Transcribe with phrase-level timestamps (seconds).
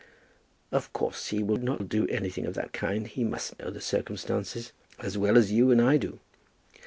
[0.71, 3.05] "Of course he will do anything of that kind.
[3.05, 6.19] He must know the circumstances as well as you and I do."